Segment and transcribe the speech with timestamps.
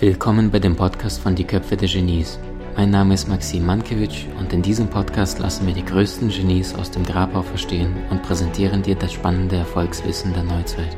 [0.00, 2.38] Willkommen bei dem Podcast von Die Köpfe der Genies.
[2.74, 6.90] Mein Name ist Maxim Mankewitsch und in diesem Podcast lassen wir die größten Genies aus
[6.90, 10.96] dem Grabau verstehen und präsentieren dir das spannende Erfolgswissen der Neuzeit.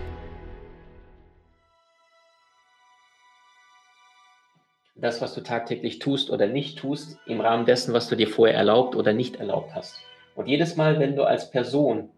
[4.94, 8.54] Das, was du tagtäglich tust oder nicht tust, im Rahmen dessen, was du dir vorher
[8.56, 9.96] erlaubt oder nicht erlaubt hast.
[10.36, 12.08] Und jedes Mal, wenn du als Person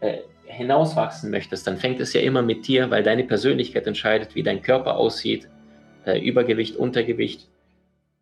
[0.00, 4.42] äh, hinauswachsen möchtest, dann fängt es ja immer mit dir, weil deine Persönlichkeit entscheidet, wie
[4.42, 5.48] dein Körper aussieht,
[6.06, 7.48] äh, Übergewicht, Untergewicht,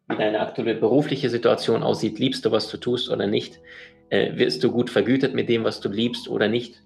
[0.08, 3.60] wie deine aktuelle berufliche Situation aussieht, liebst du, was du tust oder nicht,
[4.10, 6.82] äh, wirst du gut vergütet mit dem, was du liebst oder nicht,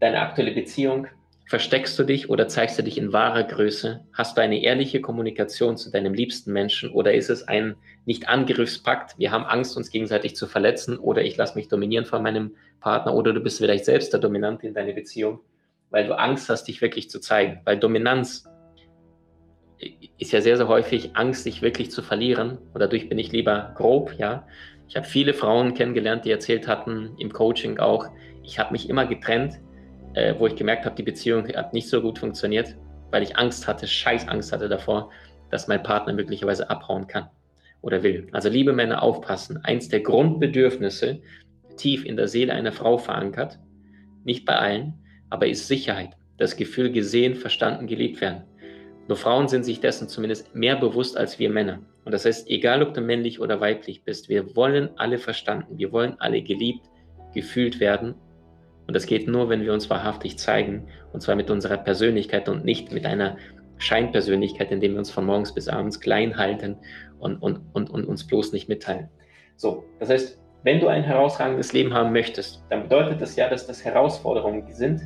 [0.00, 1.06] deine aktuelle Beziehung,
[1.48, 5.76] versteckst du dich oder zeigst du dich in wahrer Größe, hast du eine ehrliche Kommunikation
[5.76, 10.46] zu deinem liebsten Menschen oder ist es ein Nicht-Angriffspakt, wir haben Angst, uns gegenseitig zu
[10.46, 14.20] verletzen oder ich lasse mich dominieren von meinem Partner oder du bist vielleicht selbst der
[14.20, 15.40] Dominante in deiner Beziehung,
[15.90, 18.44] weil du Angst hast, dich wirklich zu zeigen, weil Dominanz
[20.18, 22.58] ist ja sehr, sehr häufig Angst, sich wirklich zu verlieren.
[22.72, 24.46] Und dadurch bin ich lieber grob, ja.
[24.88, 28.08] Ich habe viele Frauen kennengelernt, die erzählt hatten, im Coaching auch,
[28.44, 29.58] ich habe mich immer getrennt,
[30.14, 32.76] äh, wo ich gemerkt habe, die Beziehung hat nicht so gut funktioniert,
[33.10, 35.10] weil ich Angst hatte, scheiß Angst hatte davor,
[35.50, 37.28] dass mein Partner möglicherweise abhauen kann
[37.82, 38.28] oder will.
[38.32, 39.58] Also liebe Männer, aufpassen.
[39.64, 41.20] Eins der Grundbedürfnisse,
[41.76, 43.58] tief in der Seele einer Frau verankert,
[44.24, 44.94] nicht bei allen,
[45.30, 48.42] aber ist Sicherheit, das Gefühl gesehen, verstanden, geliebt werden.
[49.08, 51.80] Nur Frauen sind sich dessen zumindest mehr bewusst als wir Männer.
[52.04, 55.92] Und das heißt, egal ob du männlich oder weiblich bist, wir wollen alle verstanden, wir
[55.92, 56.86] wollen alle geliebt,
[57.34, 58.14] gefühlt werden.
[58.86, 62.64] Und das geht nur, wenn wir uns wahrhaftig zeigen, und zwar mit unserer Persönlichkeit und
[62.64, 63.36] nicht mit einer
[63.78, 66.76] Scheinpersönlichkeit, indem wir uns von morgens bis abends klein halten
[67.18, 69.08] und, und, und, und uns bloß nicht mitteilen.
[69.56, 73.66] So, das heißt, wenn du ein herausragendes Leben haben möchtest, dann bedeutet das ja, dass
[73.66, 75.02] das Herausforderungen sind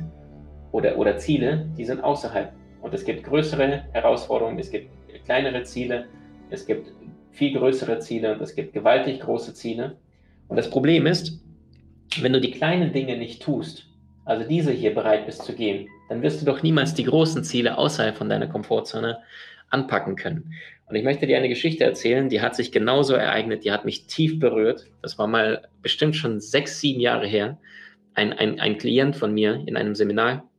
[0.71, 4.89] oder, oder Ziele, die sind außerhalb und es gibt größere Herausforderungen, es gibt
[5.25, 6.07] kleinere Ziele,
[6.49, 6.91] es gibt
[7.31, 9.97] viel größere Ziele und es gibt gewaltig große Ziele.
[10.47, 11.39] Und das Problem ist,
[12.19, 13.87] wenn du die kleinen Dinge nicht tust,
[14.25, 17.77] also diese hier bereit bist zu gehen, dann wirst du doch niemals die großen Ziele
[17.77, 19.19] außerhalb von deiner Komfortzone
[19.69, 20.53] anpacken können.
[20.87, 24.07] Und ich möchte dir eine Geschichte erzählen, die hat sich genauso ereignet, die hat mich
[24.07, 24.87] tief berührt.
[25.01, 27.57] Das war mal bestimmt schon sechs, sieben Jahre her.
[28.13, 30.50] Ein, ein, ein Klient von mir in einem Seminar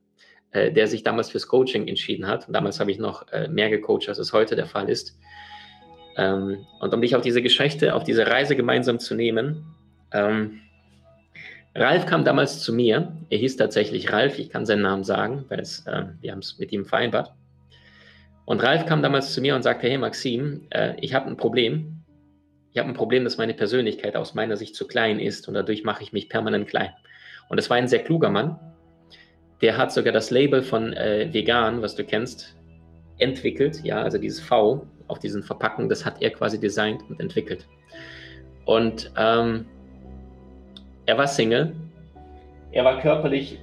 [0.52, 2.46] äh, der sich damals fürs Coaching entschieden hat.
[2.46, 5.18] Und damals habe ich noch äh, mehr gecoacht, als es heute der Fall ist.
[6.16, 9.64] Ähm, und um dich auf diese Geschichte, auf diese Reise gemeinsam zu nehmen,
[10.12, 10.60] ähm,
[11.74, 13.16] Ralf kam damals zu mir.
[13.30, 16.58] Er hieß tatsächlich Ralf, ich kann seinen Namen sagen, weil es, äh, wir haben es
[16.58, 17.32] mit ihm vereinbart.
[18.44, 22.02] Und Ralf kam damals zu mir und sagte, hey Maxim, äh, ich habe ein Problem.
[22.72, 25.84] Ich habe ein Problem, dass meine Persönlichkeit aus meiner Sicht zu klein ist und dadurch
[25.84, 26.90] mache ich mich permanent klein.
[27.48, 28.58] Und es war ein sehr kluger Mann,
[29.62, 32.56] der hat sogar das Label von äh, vegan, was du kennst,
[33.18, 33.80] entwickelt.
[33.84, 37.66] Ja, also dieses V auf diesen Verpackungen, das hat er quasi designt und entwickelt.
[38.64, 39.66] Und ähm,
[41.06, 41.72] er war Single.
[42.72, 43.58] Er war körperlich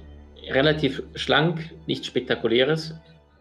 [0.48, 2.94] relativ schlank, nichts Spektakuläres.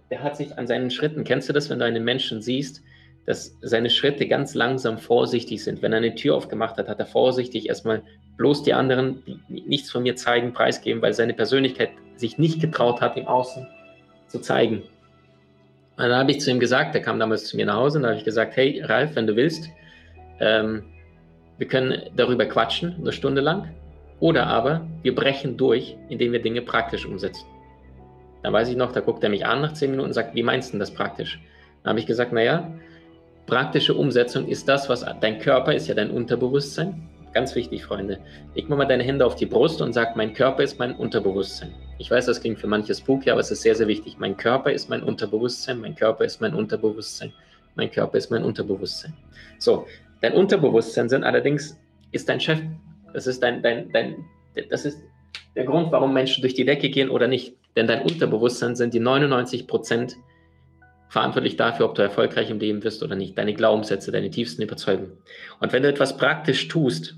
[0.09, 2.81] Der hat sich an seinen Schritten, kennst du das, wenn du einen Menschen siehst,
[3.25, 5.81] dass seine Schritte ganz langsam vorsichtig sind.
[5.81, 8.01] Wenn er eine Tür aufgemacht hat, hat er vorsichtig erstmal
[8.37, 13.17] bloß die anderen nichts von mir zeigen, preisgeben, weil seine Persönlichkeit sich nicht getraut hat,
[13.17, 13.67] im Außen
[14.27, 14.83] zu zeigen.
[15.97, 18.03] Und dann habe ich zu ihm gesagt, er kam damals zu mir nach Hause, und
[18.03, 19.69] da habe ich gesagt, hey Ralf, wenn du willst,
[20.39, 20.83] ähm,
[21.57, 23.73] wir können darüber quatschen, eine Stunde lang,
[24.19, 27.45] oder aber wir brechen durch, indem wir Dinge praktisch umsetzen.
[28.43, 30.43] Da weiß ich noch, da guckt er mich an nach zehn Minuten und sagt, wie
[30.43, 31.39] meinst du denn das praktisch?
[31.83, 32.71] Dann habe ich gesagt, naja,
[33.45, 37.08] praktische Umsetzung ist das, was dein Körper ist ja dein Unterbewusstsein.
[37.33, 38.19] Ganz wichtig, Freunde.
[38.55, 41.73] Leg mal deine Hände auf die Brust und sag, mein Körper ist mein Unterbewusstsein.
[41.99, 44.17] Ich weiß, das klingt für manches spooky, aber es ist sehr, sehr wichtig.
[44.17, 47.31] Mein Körper ist mein Unterbewusstsein, mein Körper ist mein Unterbewusstsein,
[47.75, 49.13] mein Körper ist mein Unterbewusstsein.
[49.59, 49.85] So,
[50.21, 51.77] dein Unterbewusstsein sind allerdings,
[52.11, 52.59] ist dein Chef.
[53.13, 54.25] Das ist dein, dein, dein,
[54.69, 54.99] das ist
[55.55, 57.55] der Grund, warum Menschen durch die Decke gehen oder nicht.
[57.75, 60.15] Denn dein Unterbewusstsein sind die 99 Prozent
[61.09, 63.37] verantwortlich dafür, ob du erfolgreich im Leben wirst oder nicht.
[63.37, 65.17] Deine Glaubenssätze, deine tiefsten Überzeugungen.
[65.59, 67.15] Und wenn du etwas praktisch tust,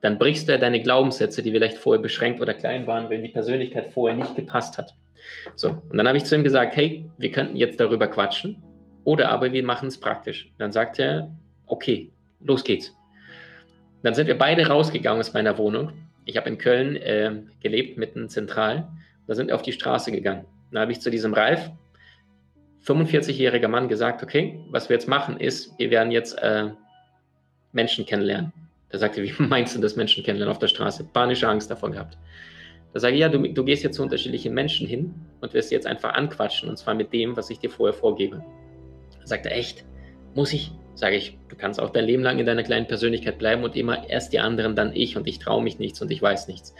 [0.00, 3.30] dann brichst du ja deine Glaubenssätze, die vielleicht vorher beschränkt oder klein waren, wenn die
[3.30, 4.94] Persönlichkeit vorher nicht gepasst hat.
[5.56, 8.62] So, und dann habe ich zu ihm gesagt, hey, wir könnten jetzt darüber quatschen
[9.04, 10.52] oder aber wir machen es praktisch.
[10.58, 11.30] dann sagt er,
[11.66, 12.10] okay,
[12.40, 12.94] los geht's.
[14.02, 15.92] Dann sind wir beide rausgegangen aus meiner Wohnung.
[16.26, 18.88] Ich habe in Köln äh, gelebt, mitten zentral.
[19.26, 20.44] Da sind wir auf die Straße gegangen.
[20.70, 21.70] Dann habe ich zu diesem Ralf,
[22.84, 26.70] 45-jähriger Mann gesagt, okay, was wir jetzt machen ist, wir werden jetzt äh,
[27.72, 28.52] Menschen kennenlernen.
[28.90, 31.04] Da sagte, wie meinst du das Menschen kennenlernen auf der Straße?
[31.12, 32.18] Panische Angst davor gehabt.
[32.92, 35.86] Da sage ich, ja, du, du gehst jetzt zu unterschiedlichen Menschen hin und wirst jetzt
[35.86, 38.44] einfach anquatschen, und zwar mit dem, was ich dir vorher vorgebe.
[39.24, 39.84] Sagt er, echt?
[40.34, 40.70] Muss ich?
[40.94, 44.08] Sage ich, du kannst auch dein Leben lang in deiner kleinen Persönlichkeit bleiben und immer
[44.08, 46.72] erst die anderen, dann ich und ich traue mich nichts und ich weiß nichts.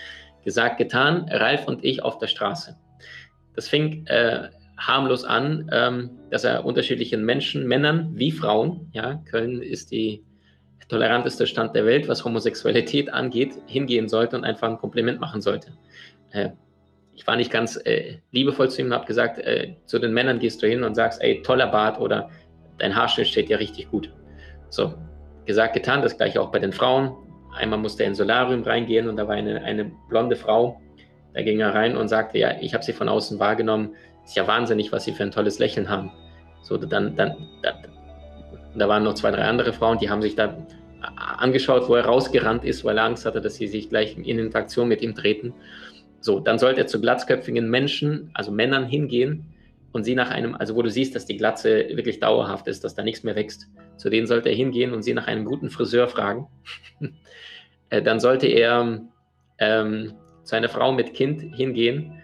[0.44, 2.76] Gesagt, getan, Ralf und ich auf der Straße.
[3.56, 9.62] Das fing äh, harmlos an, ähm, dass er unterschiedlichen Menschen, Männern wie Frauen, ja, Köln
[9.62, 10.24] ist die
[10.88, 15.72] toleranteste Stand der Welt, was Homosexualität angeht, hingehen sollte und einfach ein Kompliment machen sollte.
[16.30, 16.50] Äh,
[17.14, 20.40] ich war nicht ganz äh, liebevoll zu ihm und habe gesagt, äh, zu den Männern
[20.40, 22.28] gehst du hin und sagst, ey, toller Bart oder
[22.78, 24.12] dein Haarschnitt steht dir richtig gut.
[24.68, 24.94] So,
[25.46, 27.14] gesagt, getan, das gleiche auch bei den Frauen.
[27.54, 30.80] Einmal musste er ins Solarium reingehen und da war eine, eine blonde Frau,
[31.34, 33.94] da ging er rein und sagte, ja, ich habe sie von außen wahrgenommen,
[34.24, 36.10] ist ja wahnsinnig, was sie für ein tolles Lächeln haben.
[36.62, 37.76] So, dann, dann, dann
[38.74, 40.56] da waren noch zwei, drei andere Frauen, die haben sich da
[41.16, 44.88] angeschaut, wo er rausgerannt ist, weil er Angst hatte, dass sie sich gleich in Interaktion
[44.88, 45.52] mit ihm treten.
[46.20, 49.44] So, dann sollte er zu glatzköpfigen Menschen, also Männern hingehen
[49.92, 52.94] und sie nach einem, also wo du siehst, dass die Glatze wirklich dauerhaft ist, dass
[52.94, 56.08] da nichts mehr wächst, zu denen sollte er hingehen und sie nach einem guten Friseur
[56.08, 56.48] fragen.
[57.90, 59.02] Äh, dann sollte er
[59.58, 62.14] ähm, zu einer Frau mit Kind hingehen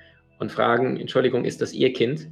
[0.40, 2.28] und fragen, Entschuldigung, ist das Ihr Kind?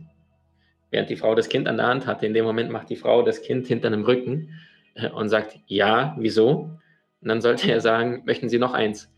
[0.91, 3.23] Während die Frau das Kind an der Hand hatte, in dem Moment macht die Frau
[3.23, 4.59] das Kind hinter einem Rücken
[4.95, 6.71] äh, und sagt, ja, wieso?
[7.21, 9.13] Und dann sollte er sagen, möchten Sie noch eins?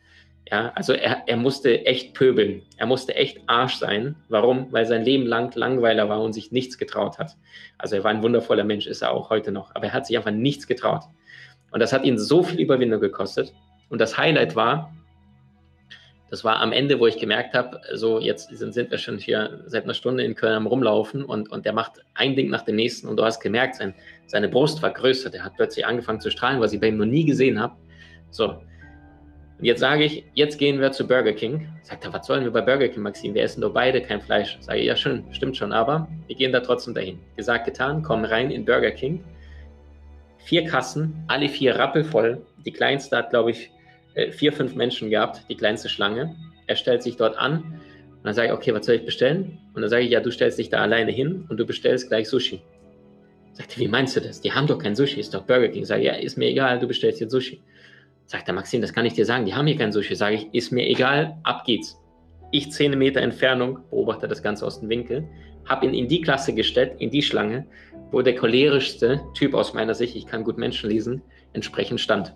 [0.51, 2.63] Ja, also er, er musste echt pöbeln.
[2.77, 4.17] Er musste echt Arsch sein.
[4.29, 4.73] Warum?
[4.73, 7.37] Weil sein Leben lang Langweiler war und sich nichts getraut hat.
[7.79, 9.73] Also er war ein wundervoller Mensch, ist er auch heute noch.
[9.77, 11.05] Aber er hat sich einfach nichts getraut.
[11.71, 13.53] Und das hat ihn so viel Überwindung gekostet.
[13.89, 14.93] Und das Highlight war,
[16.31, 19.63] das war am Ende, wo ich gemerkt habe, so jetzt sind, sind wir schon hier
[19.67, 22.77] seit einer Stunde in Köln am Rumlaufen und, und der macht ein Ding nach dem
[22.77, 23.95] nächsten und du hast gemerkt, sein,
[24.27, 25.31] seine Brust war größer.
[25.31, 27.75] Der hat plötzlich angefangen zu strahlen, was ich bei ihm noch nie gesehen habe.
[28.31, 28.55] So,
[29.61, 31.69] und jetzt sage ich, jetzt gehen wir zu Burger King.
[31.83, 33.35] Sagt er, was sollen wir bei Burger King, Maxim?
[33.35, 34.57] Wir essen doch beide kein Fleisch.
[34.61, 37.19] Sage ich, ja, schön, stimmt schon, aber wir gehen da trotzdem dahin.
[37.37, 39.23] Gesagt, getan, kommen rein in Burger King.
[40.39, 42.41] Vier Kassen, alle vier rappelvoll.
[42.65, 43.71] Die kleinste hat, glaube ich,
[44.15, 46.35] äh, vier, fünf Menschen gehabt, die kleinste Schlange.
[46.67, 47.81] Er stellt sich dort an
[48.21, 49.59] und dann sage ich, okay, was soll ich bestellen?
[49.75, 52.29] Und dann sage ich, ja, du stellst dich da alleine hin und du bestellst gleich
[52.29, 52.63] Sushi.
[53.53, 54.41] Sagt er, wie meinst du das?
[54.41, 55.85] Die haben doch kein Sushi, ist doch Burger King.
[55.85, 57.63] Sage ich, ja, ist mir egal, du bestellst jetzt Sushi.
[58.27, 60.15] Sagt der Maxim, das kann ich dir sagen, die haben hier kein Sushi.
[60.15, 61.99] Sage ich, ist mir egal, ab geht's.
[62.53, 65.29] Ich zehn Meter Entfernung, beobachte das Ganze aus dem Winkel,
[65.65, 67.67] habe ihn in die Klasse gestellt, in die Schlange,
[68.11, 71.23] wo der cholerischste Typ aus meiner Sicht, ich kann gut Menschen lesen,
[71.53, 72.35] entsprechend stand.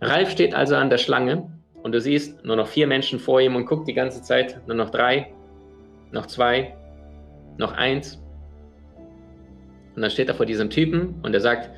[0.00, 1.50] Ralf steht also an der Schlange
[1.82, 4.76] und du siehst nur noch vier Menschen vor ihm und guckt die ganze Zeit, nur
[4.76, 5.32] noch drei,
[6.12, 6.76] noch zwei,
[7.58, 8.22] noch eins.
[9.94, 11.70] Und dann steht er vor diesem Typen und er sagt,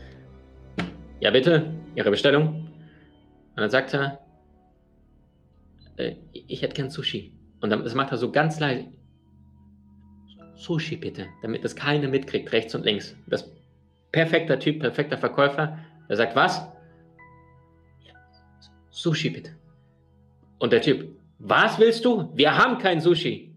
[1.20, 2.48] ja bitte, Ihre Bestellung.
[2.48, 4.20] Und dann sagt er,
[5.96, 7.32] äh, ich hätte gern Sushi.
[7.60, 8.86] Und dann, das macht er so ganz leise.
[10.54, 13.16] Sushi bitte, damit das keiner mitkriegt, rechts und links.
[13.28, 13.52] Das
[14.10, 15.78] perfekter Typ, perfekter Verkäufer,
[16.08, 16.66] der sagt, was?
[18.98, 19.52] Sushi bitte.
[20.58, 22.30] Und der Typ, was willst du?
[22.34, 23.54] Wir haben kein Sushi.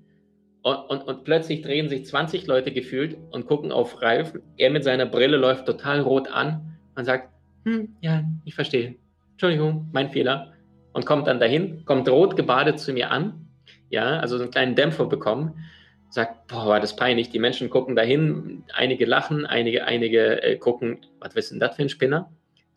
[0.62, 4.34] Und, und, und, plötzlich drehen sich 20 Leute gefühlt und gucken auf Ralf.
[4.58, 7.30] Er mit seiner Brille läuft total rot an und sagt,
[7.66, 8.98] hm, ja, ich verstehe.
[9.32, 10.54] Entschuldigung, mein Fehler.
[10.94, 13.48] Und kommt dann dahin, kommt rot gebadet zu mir an,
[13.90, 15.56] ja, also so einen kleinen Dämpfer bekommen,
[16.10, 17.30] sagt, boah, war das peinlich.
[17.30, 21.82] Die Menschen gucken dahin, einige lachen, einige, einige äh, gucken, was ist denn das für
[21.82, 22.30] ein Spinner?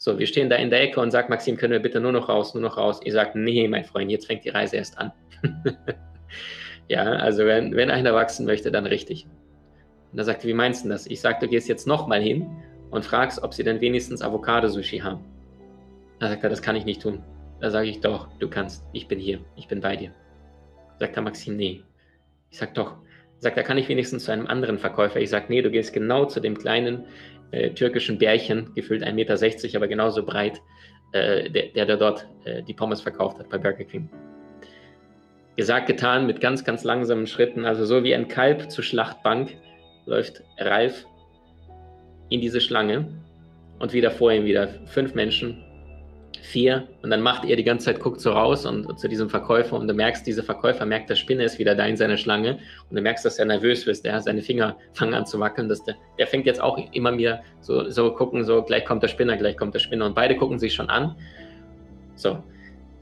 [0.04, 2.28] So, wir stehen da in der Ecke und sagt, Maxim, können wir bitte nur noch
[2.28, 3.00] raus, nur noch raus?
[3.04, 5.10] Ich sage, nee, mein Freund, jetzt fängt die Reise erst an.
[6.90, 9.26] ja, also wenn, wenn einer wachsen möchte, dann richtig.
[10.12, 11.06] Und er sagte, wie meinst du das?
[11.06, 12.46] Ich sage, du gehst jetzt nochmal hin
[12.90, 15.24] und fragst, ob sie denn wenigstens Avocado-Sushi haben.
[16.18, 17.22] Da sagt er, das kann ich nicht tun.
[17.62, 18.84] Da sage ich, doch, du kannst.
[18.92, 19.38] Ich bin hier.
[19.56, 20.10] Ich bin bei dir.
[20.98, 21.82] Sagt er, Maxim, nee.
[22.50, 22.96] Ich sage, doch.
[23.38, 25.18] Sagt er, kann ich wenigstens zu einem anderen Verkäufer?
[25.18, 27.06] Ich sage, nee, du gehst genau zu dem kleinen
[27.50, 30.60] äh, türkischen Bärchen, gefühlt 1,60 Meter, aber genauso breit,
[31.12, 34.08] äh, der, der, der dort äh, die Pommes verkauft hat bei Burger King.
[35.56, 39.56] Gesagt, getan, mit ganz, ganz langsamen Schritten, also so wie ein Kalb zur Schlachtbank,
[40.06, 41.06] läuft Ralf
[42.28, 43.06] in diese Schlange
[43.78, 45.63] und wieder vor ihm wieder fünf Menschen
[46.54, 49.28] vier und dann macht er die ganze Zeit, guckt so raus und, und, zu diesem
[49.28, 52.58] Verkäufer und du merkst, dieser Verkäufer merkt, der Spinne ist wieder da in seiner Schlange
[52.88, 55.82] und du merkst, dass er nervös wird, der seine Finger fangen an zu wackeln, dass
[55.82, 59.36] der, der fängt jetzt auch immer mehr so, so gucken, so gleich kommt der Spinner,
[59.36, 61.16] gleich kommt der Spinner und beide gucken sich schon an.
[62.14, 62.38] So,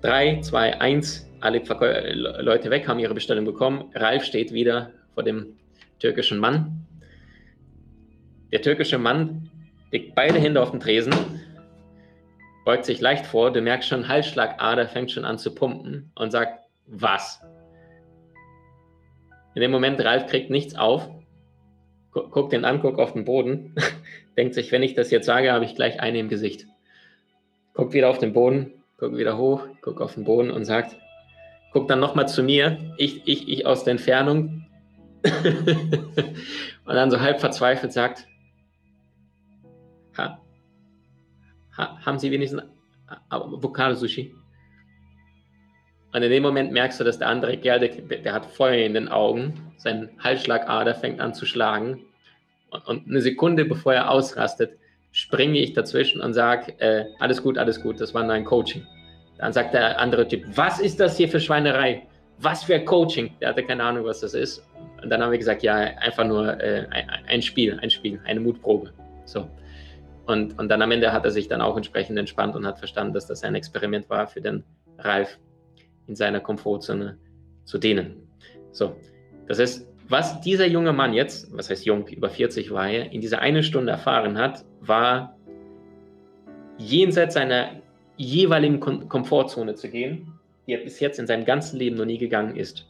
[0.01, 3.91] drei, zwei, eins, alle Verkäu Leute weg, haben ihre Bestellung bekommen.
[3.95, 5.59] Ralf steht wieder vor dem
[5.99, 6.87] türkischen Mann.
[8.51, 9.51] Der türkische Mann
[9.91, 11.13] legt beide Hände auf den Tresen
[12.65, 16.61] beugt sich leicht vor, du merkst schon, Halsschlagader fängt schon an zu pumpen und sagt,
[16.87, 17.41] was?
[19.55, 21.09] In dem Moment, Ralf kriegt nichts auf
[22.13, 23.75] guckt den an, guckt auf den Boden,
[24.37, 26.67] denkt sich, wenn ich das jetzt sage, habe ich gleich eine im Gesicht.
[27.75, 30.97] Guckt wieder auf den Boden, guckt wieder hoch, guckt auf den Boden und sagt,
[31.73, 34.67] guckt dann nochmal zu mir, ich, ich, ich aus der Entfernung
[35.25, 38.27] und dann so halb verzweifelt sagt,
[40.19, 40.42] ha,
[41.77, 42.63] ha, haben Sie wenigstens
[43.29, 44.35] Avocado-Sushi?
[46.13, 48.95] Und in dem Moment merkst du, dass der andere Kerl, der, der hat Feuer in
[48.95, 52.05] den Augen, sein Halsschlagader fängt an zu schlagen.
[52.71, 54.79] Und, und eine Sekunde bevor er ausrastet,
[55.13, 58.87] springe ich dazwischen und sage, äh, alles gut, alles gut, das war nur ein Coaching.
[59.39, 62.07] Dann sagt der andere Typ, was ist das hier für Schweinerei?
[62.39, 63.31] Was für Coaching?
[63.41, 64.67] Der hatte keine Ahnung, was das ist.
[65.03, 68.41] Und dann haben wir gesagt, ja, einfach nur äh, ein, ein, Spiel, ein Spiel, eine
[68.41, 68.93] Mutprobe.
[69.25, 69.49] So.
[70.27, 73.13] Und, und dann am Ende hat er sich dann auch entsprechend entspannt und hat verstanden,
[73.13, 74.65] dass das ein Experiment war für den
[74.99, 75.39] Ralf
[76.07, 77.19] in seiner Komfortzone
[77.65, 78.29] zu dehnen.
[78.71, 78.97] So,
[79.49, 83.21] das heißt, was dieser junge Mann jetzt, was heißt jung, über 40 war er, in
[83.21, 85.37] dieser eine Stunde erfahren hat, war
[86.79, 87.83] jenseits seiner
[88.17, 92.19] jeweiligen Kom Komfortzone zu gehen, die er bis jetzt in seinem ganzen Leben noch nie
[92.19, 92.87] gegangen ist.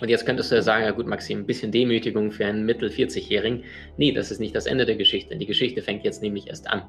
[0.00, 3.64] Und jetzt könntest du ja sagen, ja gut, Maxim, ein bisschen Demütigung für einen Mittel-40-Jährigen.
[3.96, 5.36] Nee, das ist nicht das Ende der Geschichte.
[5.36, 6.82] Die Geschichte fängt jetzt nämlich erst an.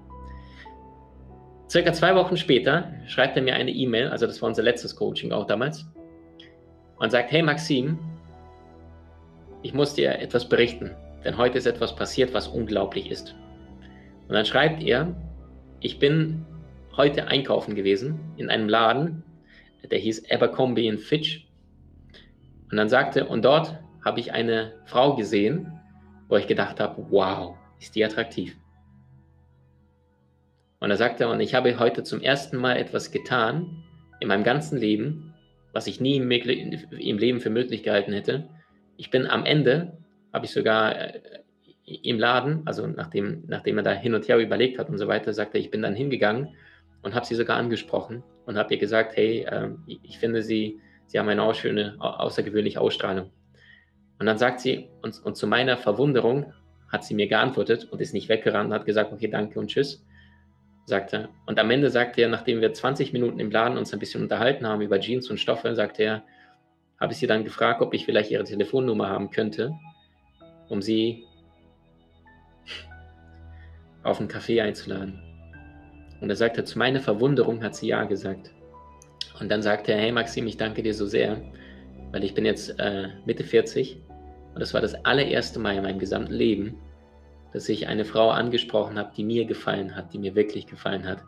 [1.70, 5.34] Circa zwei Wochen später schreibt er mir eine E-Mail, also das war unser letztes Coaching
[5.34, 5.86] auch damals,
[6.98, 8.00] und sagt, hey Maxim,
[9.64, 10.96] ich muss dir etwas berichten,
[11.26, 13.36] denn heute ist etwas passiert, was unglaublich ist.
[14.28, 15.14] Und dann schreibt er,
[15.82, 16.46] ich bin
[16.96, 19.24] heute einkaufen gewesen in einem Laden,
[19.90, 21.47] der hieß Abercrombie Fitch.
[22.70, 25.72] Und dann sagte, und dort habe ich eine Frau gesehen,
[26.28, 28.58] wo ich gedacht habe, wow, ist die attraktiv.
[30.80, 33.84] Und er sagte, und ich habe heute zum ersten Mal etwas getan
[34.20, 35.34] in meinem ganzen Leben,
[35.74, 38.50] was ich nie im, Leben für möglich gehalten hätte.
[38.98, 39.98] Ich bin am Ende,
[40.34, 41.20] habe ich sogar äh,
[41.86, 45.34] im Laden, also nachdem, nachdem er da hin und her überlegt hat und so weiter,
[45.34, 46.56] sagte er, ich bin dann hingegangen
[47.02, 49.70] und habe sie sogar angesprochen und habe ihr gesagt, hey, äh,
[50.04, 53.32] ich finde sie, sie haben eine schöne, außergewöhnliche Ausstrahlung.
[54.20, 56.54] Und dann sagt sie, und, und zu meiner Verwunderung
[56.92, 60.04] hat sie mir geantwortet und ist nicht weggerannt, hat gesagt, okay, danke und tschüss
[60.88, 61.30] sagte er.
[61.46, 64.66] Und am Ende sagte er, nachdem wir 20 Minuten im Laden uns ein bisschen unterhalten
[64.66, 66.24] haben über Jeans und Stoffe, sagte er,
[67.00, 69.74] habe ich sie dann gefragt, ob ich vielleicht ihre Telefonnummer haben könnte,
[70.70, 71.26] um sie
[74.02, 75.22] auf einen Kaffee einzuladen.
[76.22, 78.52] Und er sagte, zu meiner Verwunderung hat sie ja gesagt.
[79.40, 81.42] Und dann sagte er, hey Maxim, ich danke dir so sehr,
[82.12, 83.98] weil ich bin jetzt äh, Mitte 40
[84.54, 86.76] und das war das allererste Mal in meinem gesamten Leben,
[87.54, 91.24] dass ich eine Frau angesprochen habe, die mir gefallen hat, die mir wirklich gefallen hat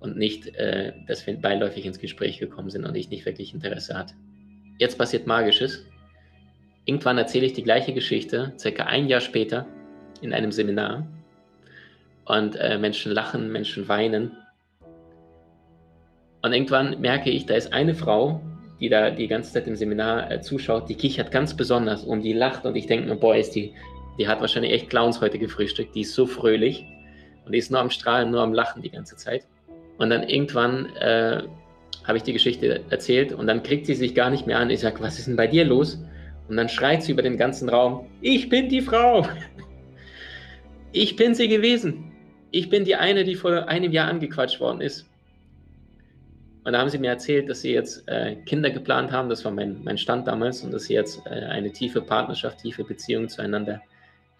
[0.00, 3.96] und nicht, äh, dass wir beiläufig ins Gespräch gekommen sind und ich nicht wirklich Interesse
[3.96, 4.14] hatte.
[4.78, 5.86] Jetzt passiert Magisches.
[6.84, 9.66] Irgendwann erzähle ich die gleiche Geschichte, circa ein Jahr später,
[10.20, 11.06] in einem Seminar.
[12.26, 14.32] Und äh, Menschen lachen, Menschen weinen.
[16.44, 18.40] Und irgendwann merke ich, da ist eine Frau,
[18.78, 22.34] die da die ganze Zeit im Seminar äh, zuschaut, die kichert ganz besonders und die
[22.34, 23.72] lacht und ich denke mir, boah, ist die
[24.18, 25.94] die hat wahrscheinlich echt Clowns heute gefrühstückt.
[25.94, 26.84] Die ist so fröhlich
[27.44, 29.46] und die ist nur am Strahlen, nur am Lachen die ganze Zeit.
[29.98, 31.42] Und dann irgendwann äh,
[32.04, 34.70] habe ich die Geschichte erzählt und dann kriegt sie sich gar nicht mehr an.
[34.70, 35.98] Ich sage, was ist denn bei dir los?
[36.48, 39.26] Und dann schreit sie über den ganzen Raum, ich bin die Frau.
[40.92, 42.12] Ich bin sie gewesen.
[42.50, 45.06] Ich bin die eine, die vor einem Jahr angequatscht worden ist.
[46.64, 49.28] Und da haben sie mir erzählt, dass sie jetzt äh, Kinder geplant haben.
[49.28, 50.62] Das war mein, mein Stand damals.
[50.62, 53.82] Und dass sie jetzt äh, eine tiefe Partnerschaft, tiefe Beziehung zueinander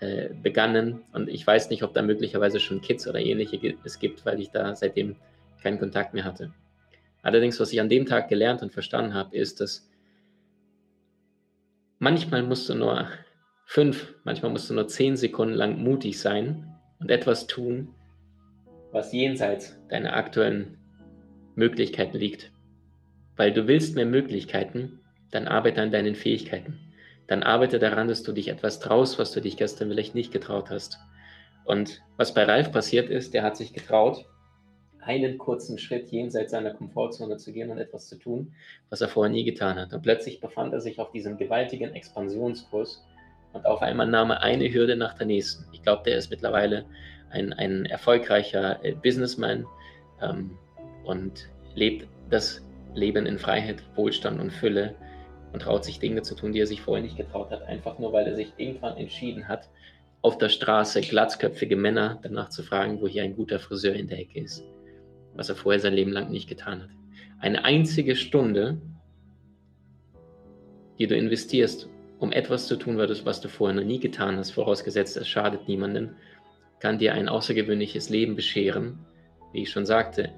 [0.00, 1.02] äh, begannen.
[1.12, 4.74] Und ich weiß nicht, ob da möglicherweise schon Kids oder ähnliches gibt, weil ich da
[4.74, 5.16] seitdem
[5.62, 6.52] keinen Kontakt mehr hatte.
[7.22, 9.88] Allerdings, was ich an dem Tag gelernt und verstanden habe, ist, dass
[11.98, 13.08] manchmal musst du nur
[13.66, 17.94] fünf, manchmal musst du nur zehn Sekunden lang mutig sein und etwas tun,
[18.92, 20.78] was jenseits deiner aktuellen
[21.54, 22.50] Möglichkeiten liegt.
[23.36, 26.78] Weil du willst mehr Möglichkeiten, dann arbeite an deinen Fähigkeiten
[27.26, 30.70] dann arbeite daran, dass du dich etwas traust, was du dich gestern vielleicht nicht getraut
[30.70, 30.98] hast.
[31.64, 34.26] Und was bei Ralf passiert ist, der hat sich getraut,
[35.00, 38.54] einen kurzen Schritt jenseits seiner Komfortzone zu gehen und etwas zu tun,
[38.90, 39.92] was er vorher nie getan hat.
[39.92, 43.02] Und plötzlich befand er sich auf diesem gewaltigen Expansionskurs
[43.52, 45.64] und auf einmal nahm er eine Hürde nach der nächsten.
[45.72, 46.84] Ich glaube, der ist mittlerweile
[47.30, 49.66] ein, ein erfolgreicher äh, Businessman
[50.20, 50.58] ähm,
[51.04, 54.94] und lebt das Leben in Freiheit, Wohlstand und Fülle,
[55.54, 58.12] und traut sich Dinge zu tun, die er sich vorher nicht getraut hat, einfach nur
[58.12, 59.68] weil er sich irgendwann entschieden hat,
[60.20, 64.18] auf der Straße glatzköpfige Männer danach zu fragen, wo hier ein guter Friseur in der
[64.18, 64.64] Ecke ist,
[65.34, 66.88] was er vorher sein Leben lang nicht getan hat.
[67.38, 68.78] Eine einzige Stunde,
[70.98, 75.16] die du investierst, um etwas zu tun, was du vorher noch nie getan hast, vorausgesetzt
[75.16, 76.16] es schadet niemanden,
[76.80, 78.98] kann dir ein außergewöhnliches Leben bescheren.
[79.52, 80.32] Wie ich schon sagte,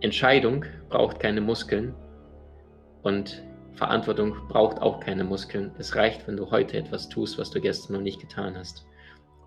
[0.00, 1.94] Entscheidung braucht keine Muskeln
[3.02, 3.42] und
[3.74, 5.72] Verantwortung braucht auch keine Muskeln.
[5.78, 8.86] Es reicht, wenn du heute etwas tust, was du gestern noch nicht getan hast.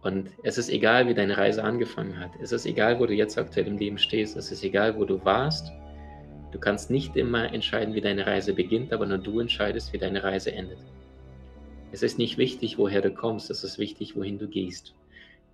[0.01, 2.31] Und es ist egal, wie deine Reise angefangen hat.
[2.41, 4.35] Es ist egal, wo du jetzt aktuell im Leben stehst.
[4.35, 5.71] Es ist egal, wo du warst.
[6.51, 10.23] Du kannst nicht immer entscheiden, wie deine Reise beginnt, aber nur du entscheidest, wie deine
[10.23, 10.79] Reise endet.
[11.93, 14.95] Es ist nicht wichtig, woher du kommst, es ist wichtig, wohin du gehst.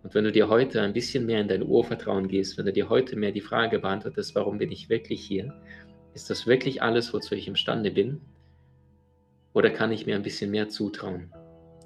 [0.03, 2.89] Und wenn du dir heute ein bisschen mehr in dein Urvertrauen gehst, wenn du dir
[2.89, 5.53] heute mehr die Frage beantwortest, warum bin ich wirklich hier?
[6.13, 8.21] Ist das wirklich alles, wozu ich imstande bin?
[9.53, 11.31] Oder kann ich mir ein bisschen mehr zutrauen?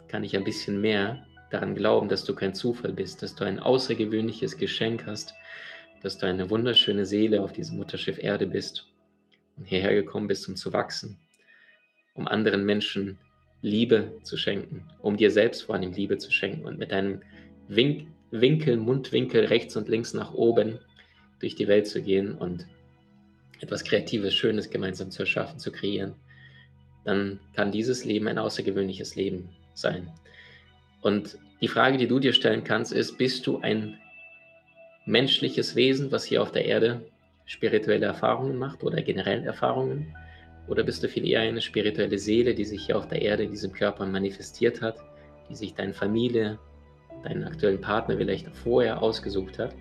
[0.07, 3.59] Kann ich ein bisschen mehr daran glauben, dass du kein Zufall bist, dass du ein
[3.59, 5.33] außergewöhnliches Geschenk hast,
[6.01, 8.87] dass du eine wunderschöne Seele auf diesem Mutterschiff Erde bist
[9.57, 11.19] und hierher gekommen bist, um zu wachsen,
[12.13, 13.19] um anderen Menschen
[13.61, 17.21] Liebe zu schenken, um dir selbst vor allem Liebe zu schenken und mit deinem
[17.73, 20.79] Wink Winkel, Mundwinkel rechts und links nach oben
[21.39, 22.65] durch die Welt zu gehen und
[23.59, 26.15] etwas Kreatives, Schönes gemeinsam zu erschaffen, zu kreieren,
[27.03, 30.09] dann kann dieses Leben ein außergewöhnliches Leben sein.
[31.01, 33.97] Und die Frage, die du dir stellen kannst, ist, bist du ein
[35.05, 37.05] menschliches Wesen, was hier auf der Erde
[37.45, 40.15] spirituelle Erfahrungen macht oder generell Erfahrungen?
[40.67, 43.51] Oder bist du viel eher eine spirituelle Seele, die sich hier auf der Erde in
[43.51, 44.97] diesem Körper manifestiert hat,
[45.49, 46.59] die sich deine Familie,
[47.23, 49.75] deinen aktuellen Partner vielleicht vorher ausgesucht hat,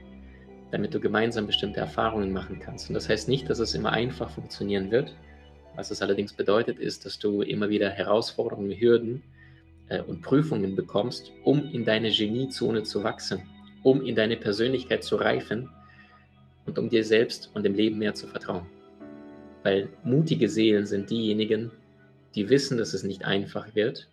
[0.70, 2.88] damit du gemeinsam bestimmte Erfahrungen machen kannst?
[2.88, 5.14] Und das heißt nicht, dass es immer einfach funktionieren wird.
[5.76, 9.22] Was es allerdings bedeutet, ist, dass du immer wieder Herausforderungen, Hürden,
[9.90, 13.42] äh, und Prüfungen bekommst, um in deine Geniezone zu wachsen,
[13.82, 15.68] um in deine Persönlichkeit zu reifen
[16.64, 18.66] und um dir selbst und dem Leben mehr zu vertrauen.
[19.62, 21.70] Weil mutige Seelen sind diejenigen,
[22.34, 24.08] die wissen, dass es nicht einfach wird,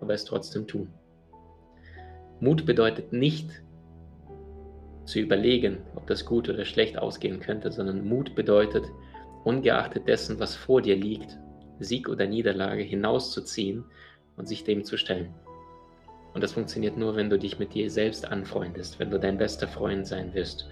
[0.00, 0.88] aber es trotzdem tun.
[2.40, 3.50] Mut bedeutet nicht
[5.04, 8.84] zu überlegen, ob das gut oder schlecht ausgehen könnte, sondern Mut bedeutet,
[9.44, 11.38] ungeachtet dessen, was vor dir liegt,
[11.78, 13.84] Sieg oder Niederlage hinauszuziehen
[14.36, 15.34] und sich dem zu stellen.
[16.32, 19.66] Und das funktioniert nur, wenn du dich mit dir selbst anfreundest, wenn du dein bester
[19.66, 20.68] Freund sein wirst,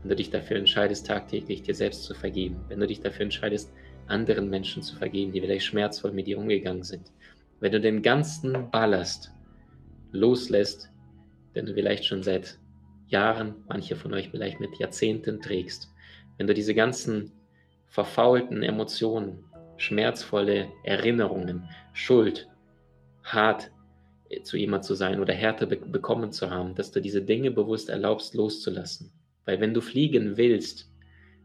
[0.00, 3.72] wenn du dich dafür entscheidest, tagtäglich dir selbst zu vergeben, wenn du dich dafür entscheidest,
[4.06, 7.12] anderen Menschen zu vergeben, die vielleicht schmerzvoll mit dir umgegangen sind,
[7.60, 9.32] wenn du den ganzen Ballast
[10.12, 10.91] loslässt,
[11.54, 12.58] den du vielleicht schon seit
[13.08, 15.90] Jahren, manche von euch vielleicht mit Jahrzehnten trägst,
[16.38, 17.32] wenn du diese ganzen
[17.88, 19.44] verfaulten Emotionen,
[19.76, 22.48] schmerzvolle Erinnerungen, Schuld,
[23.22, 23.70] hart
[24.30, 27.50] äh, zu jemand zu sein oder Härte be bekommen zu haben, dass du diese Dinge
[27.50, 29.12] bewusst erlaubst loszulassen.
[29.44, 30.90] Weil wenn du fliegen willst,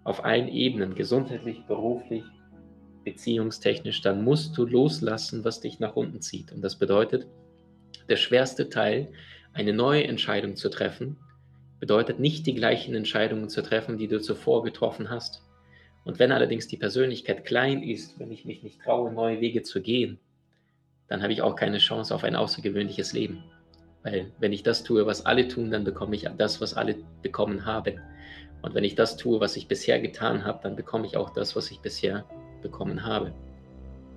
[0.03, 2.23] auf allen Ebenen, gesundheitlich, beruflich,
[3.03, 6.51] beziehungstechnisch, dann musst du loslassen, was dich nach unten zieht.
[6.51, 7.27] Und das bedeutet,
[8.07, 9.09] der schwerste Teil,
[9.53, 11.17] eine neue Entscheidung zu treffen,
[11.79, 15.43] bedeutet nicht die gleichen Entscheidungen zu treffen, die du zuvor getroffen hast.
[16.03, 19.81] Und wenn allerdings die Persönlichkeit klein ist, wenn ich mich nicht traue, neue Wege zu
[19.81, 20.19] gehen,
[21.07, 23.43] dann habe ich auch keine Chance auf ein außergewöhnliches Leben.
[24.03, 27.65] Weil wenn ich das tue, was alle tun, dann bekomme ich das, was alle bekommen
[27.65, 27.99] haben.
[28.61, 31.55] Und wenn ich das tue, was ich bisher getan habe, dann bekomme ich auch das,
[31.55, 32.25] was ich bisher
[32.61, 33.33] bekommen habe.